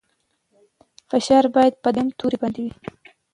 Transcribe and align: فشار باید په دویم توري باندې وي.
فشار 1.09 1.45
باید 1.55 1.73
په 1.83 1.89
دویم 1.93 2.07
توري 2.19 2.37
باندې 2.41 2.59
وي. 2.63 2.73